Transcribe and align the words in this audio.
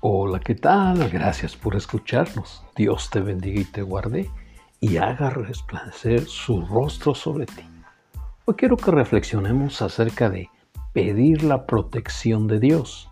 Hola, 0.00 0.38
¿qué 0.38 0.54
tal? 0.54 1.10
Gracias 1.10 1.56
por 1.56 1.74
escucharnos. 1.74 2.62
Dios 2.76 3.10
te 3.10 3.18
bendiga 3.18 3.62
y 3.62 3.64
te 3.64 3.82
guarde 3.82 4.30
y 4.78 4.98
haga 4.98 5.30
resplandecer 5.30 6.24
su 6.26 6.64
rostro 6.64 7.16
sobre 7.16 7.46
ti. 7.46 7.62
Hoy 8.44 8.54
quiero 8.54 8.76
que 8.76 8.92
reflexionemos 8.92 9.82
acerca 9.82 10.30
de 10.30 10.50
pedir 10.92 11.42
la 11.42 11.66
protección 11.66 12.46
de 12.46 12.60
Dios. 12.60 13.10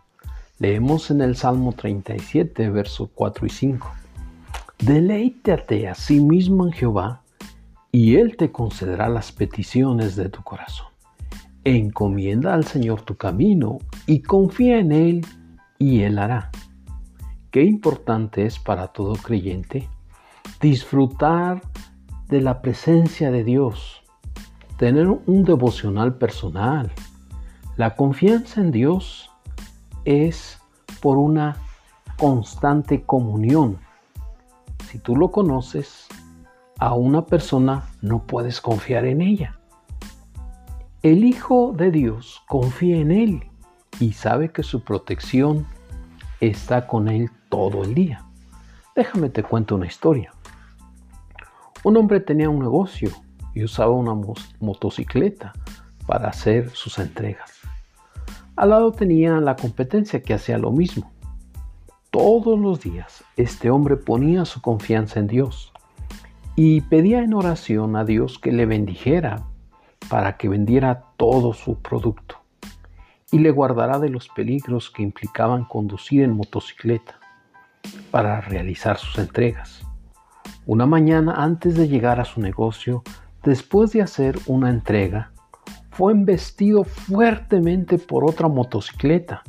Leemos 0.60 1.10
en 1.10 1.22
el 1.22 1.34
Salmo 1.34 1.72
37, 1.72 2.70
versos 2.70 3.08
4 3.16 3.46
y 3.46 3.50
5. 3.50 3.92
Deleítate 4.78 5.88
a 5.88 5.96
sí 5.96 6.20
mismo 6.20 6.66
en 6.66 6.72
Jehová 6.72 7.22
y 7.90 8.14
Él 8.14 8.36
te 8.36 8.52
concederá 8.52 9.08
las 9.08 9.32
peticiones 9.32 10.14
de 10.14 10.28
tu 10.28 10.40
corazón. 10.44 10.86
Encomienda 11.64 12.54
al 12.54 12.64
Señor 12.64 13.02
tu 13.02 13.16
camino 13.16 13.78
y 14.06 14.22
confía 14.22 14.78
en 14.78 14.92
Él 14.92 15.26
y 15.80 16.02
Él 16.02 16.20
hará. 16.20 16.52
Qué 17.56 17.64
importante 17.64 18.44
es 18.44 18.58
para 18.58 18.88
todo 18.88 19.14
creyente 19.14 19.88
disfrutar 20.60 21.62
de 22.28 22.42
la 22.42 22.60
presencia 22.60 23.30
de 23.30 23.44
Dios, 23.44 24.02
tener 24.76 25.08
un 25.08 25.42
devocional 25.42 26.18
personal. 26.18 26.92
La 27.78 27.96
confianza 27.96 28.60
en 28.60 28.72
Dios 28.72 29.30
es 30.04 30.60
por 31.00 31.16
una 31.16 31.56
constante 32.18 33.04
comunión. 33.04 33.78
Si 34.90 34.98
tú 34.98 35.16
lo 35.16 35.30
conoces, 35.30 36.08
a 36.78 36.92
una 36.92 37.24
persona 37.24 37.88
no 38.02 38.26
puedes 38.26 38.60
confiar 38.60 39.06
en 39.06 39.22
ella. 39.22 39.58
El 41.02 41.24
Hijo 41.24 41.72
de 41.74 41.90
Dios 41.90 42.42
confía 42.48 42.98
en 42.98 43.12
Él 43.12 43.44
y 43.98 44.12
sabe 44.12 44.52
que 44.52 44.62
su 44.62 44.84
protección 44.84 45.66
está 46.40 46.86
con 46.86 47.08
Él 47.08 47.30
todo 47.48 47.84
el 47.84 47.94
día. 47.94 48.24
Déjame 48.94 49.28
te 49.28 49.42
cuento 49.42 49.76
una 49.76 49.86
historia. 49.86 50.32
Un 51.84 51.96
hombre 51.96 52.20
tenía 52.20 52.48
un 52.48 52.60
negocio 52.60 53.10
y 53.54 53.64
usaba 53.64 53.92
una 53.92 54.14
motocicleta 54.60 55.52
para 56.06 56.28
hacer 56.28 56.70
sus 56.70 56.98
entregas. 56.98 57.52
Al 58.56 58.70
lado 58.70 58.92
tenía 58.92 59.40
la 59.40 59.56
competencia 59.56 60.22
que 60.22 60.34
hacía 60.34 60.58
lo 60.58 60.72
mismo. 60.72 61.12
Todos 62.10 62.58
los 62.58 62.80
días 62.80 63.22
este 63.36 63.70
hombre 63.70 63.96
ponía 63.96 64.44
su 64.44 64.62
confianza 64.62 65.20
en 65.20 65.26
Dios 65.26 65.72
y 66.54 66.80
pedía 66.82 67.22
en 67.22 67.34
oración 67.34 67.96
a 67.96 68.04
Dios 68.04 68.38
que 68.38 68.52
le 68.52 68.64
bendijera 68.64 69.44
para 70.08 70.38
que 70.38 70.48
vendiera 70.48 71.02
todo 71.18 71.52
su 71.52 71.78
producto 71.80 72.45
y 73.36 73.38
le 73.38 73.50
guardará 73.50 73.98
de 73.98 74.08
los 74.08 74.30
peligros 74.30 74.90
que 74.90 75.02
implicaban 75.02 75.66
conducir 75.66 76.22
en 76.22 76.32
motocicleta 76.32 77.20
para 78.10 78.40
realizar 78.40 78.96
sus 78.96 79.18
entregas. 79.18 79.82
Una 80.64 80.86
mañana 80.86 81.34
antes 81.36 81.76
de 81.76 81.86
llegar 81.86 82.18
a 82.18 82.24
su 82.24 82.40
negocio, 82.40 83.02
después 83.44 83.92
de 83.92 84.00
hacer 84.00 84.38
una 84.46 84.70
entrega, 84.70 85.32
fue 85.90 86.14
embestido 86.14 86.82
fuertemente 86.84 87.98
por 87.98 88.24
otra 88.24 88.48
motocicleta. 88.48 89.42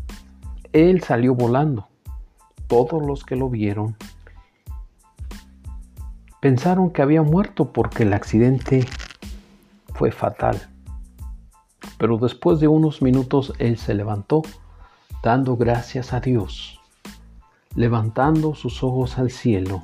Él 0.73 1.01
salió 1.01 1.33
volando. 1.33 1.87
Todos 2.67 3.01
los 3.01 3.23
que 3.23 3.37
lo 3.37 3.49
vieron 3.49 3.95
pensaron 6.41 6.91
que 6.91 7.01
había 7.01 7.21
muerto 7.21 7.71
porque 7.71 8.03
el 8.03 8.11
accidente 8.11 8.85
fue 9.93 10.11
fatal. 10.11 10.67
Pero 11.97 12.17
después 12.17 12.59
de 12.59 12.67
unos 12.67 13.01
minutos 13.01 13.53
él 13.59 13.77
se 13.77 13.93
levantó, 13.93 14.43
dando 15.23 15.57
gracias 15.57 16.13
a 16.13 16.19
Dios, 16.19 16.79
levantando 17.75 18.53
sus 18.53 18.83
ojos 18.83 19.17
al 19.17 19.31
cielo. 19.31 19.83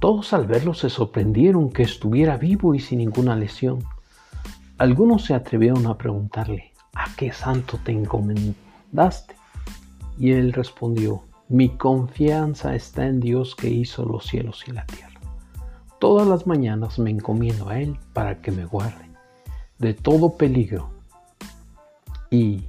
Todos 0.00 0.32
al 0.32 0.46
verlo 0.46 0.74
se 0.74 0.90
sorprendieron 0.90 1.70
que 1.70 1.82
estuviera 1.82 2.36
vivo 2.36 2.74
y 2.74 2.80
sin 2.80 2.98
ninguna 2.98 3.36
lesión. 3.36 3.84
Algunos 4.78 5.24
se 5.24 5.34
atrevieron 5.34 5.86
a 5.86 5.96
preguntarle, 5.96 6.72
¿a 6.94 7.06
qué 7.16 7.32
santo 7.32 7.78
te 7.82 7.92
encomendaste? 7.92 9.36
Y 10.18 10.32
él 10.32 10.52
respondió, 10.52 11.22
mi 11.48 11.70
confianza 11.70 12.74
está 12.74 13.06
en 13.06 13.20
Dios 13.20 13.54
que 13.54 13.68
hizo 13.68 14.04
los 14.04 14.26
cielos 14.26 14.64
y 14.66 14.72
la 14.72 14.86
tierra. 14.86 15.20
Todas 16.00 16.26
las 16.26 16.46
mañanas 16.46 16.98
me 16.98 17.10
encomiendo 17.10 17.68
a 17.68 17.80
Él 17.80 17.98
para 18.12 18.42
que 18.42 18.50
me 18.50 18.66
guarde 18.66 19.13
de 19.84 19.92
todo 19.92 20.38
peligro 20.38 20.88
y 22.30 22.64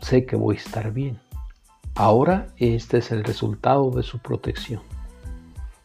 sé 0.00 0.24
que 0.24 0.34
voy 0.34 0.56
a 0.56 0.58
estar 0.58 0.92
bien. 0.94 1.18
Ahora 1.94 2.46
este 2.56 2.98
es 2.98 3.10
el 3.12 3.22
resultado 3.22 3.90
de 3.90 4.02
su 4.02 4.18
protección. 4.18 4.80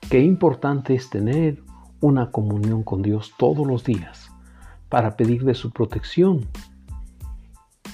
Qué 0.10 0.22
importante 0.22 0.96
es 0.96 1.10
tener 1.10 1.62
una 2.00 2.32
comunión 2.32 2.82
con 2.84 3.02
Dios 3.02 3.34
todos 3.38 3.68
los 3.68 3.84
días 3.84 4.32
para 4.88 5.18
pedir 5.18 5.44
de 5.44 5.54
su 5.54 5.72
protección 5.72 6.48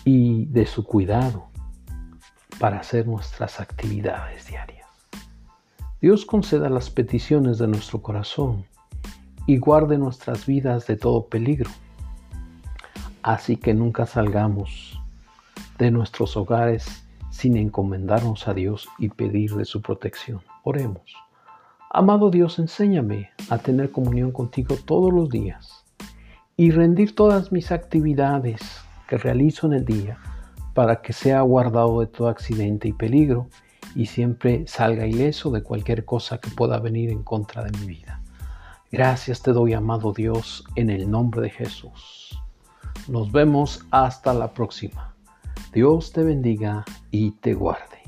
y 0.06 0.46
de 0.46 0.68
su 0.68 0.84
cuidado 0.84 1.48
para 2.60 2.82
hacer 2.82 3.08
nuestras 3.08 3.60
actividades 3.60 4.46
diarias. 4.46 4.88
Dios 6.02 6.24
conceda 6.24 6.70
las 6.70 6.92
peticiones 6.92 7.58
de 7.58 7.68
nuestro 7.68 8.04
corazón 8.04 8.64
y 9.48 9.58
guarde 9.58 9.98
nuestras 9.98 10.46
vidas 10.46 10.86
de 10.86 10.98
todo 10.98 11.26
peligro. 11.26 11.72
Así 13.22 13.58
que 13.58 13.74
nunca 13.74 14.06
salgamos 14.06 15.00
de 15.78 15.92
nuestros 15.92 16.38
hogares 16.38 17.06
sin 17.32 17.58
encomendarnos 17.58 18.48
a 18.48 18.54
Dios 18.54 18.88
y 18.98 19.10
pedirle 19.10 19.66
su 19.66 19.82
protección. 19.82 20.42
Oremos. 20.64 21.14
Amado 21.90 22.30
Dios, 22.30 22.60
enséñame 22.60 23.32
a 23.50 23.58
tener 23.58 23.92
comunión 23.92 24.32
contigo 24.32 24.76
todos 24.86 25.12
los 25.12 25.30
días 25.30 25.84
y 26.56 26.72
rendir 26.72 27.16
todas 27.16 27.52
mis 27.52 27.72
actividades 27.72 28.62
que 29.08 29.18
realizo 29.18 29.68
en 29.68 29.74
el 29.74 29.86
día 29.86 30.18
para 30.74 31.02
que 31.02 31.14
sea 31.14 31.42
guardado 31.42 32.02
de 32.02 32.08
todo 32.08 32.28
accidente 32.30 32.88
y 32.88 32.94
peligro 32.94 33.48
y 33.96 34.06
siempre 34.06 34.66
salga 34.68 35.08
ileso 35.08 35.52
de 35.52 35.64
cualquier 35.64 36.06
cosa 36.06 36.38
que 36.38 36.52
pueda 36.52 36.80
venir 36.80 37.10
en 37.10 37.24
contra 37.24 37.64
de 37.64 37.78
mi 37.80 37.86
vida. 37.86 38.22
Gracias 38.92 39.42
te 39.42 39.52
doy, 39.52 39.74
amado 39.74 40.14
Dios, 40.14 40.64
en 40.76 40.90
el 40.90 41.10
nombre 41.10 41.42
de 41.42 41.50
Jesús. 41.50 42.40
Nos 43.10 43.32
vemos 43.32 43.84
hasta 43.90 44.36
la 44.36 44.54
próxima. 44.54 45.16
Dios 45.74 46.12
te 46.12 46.24
bendiga 46.24 46.86
y 47.10 47.32
te 47.32 47.56
guarde. 47.56 47.99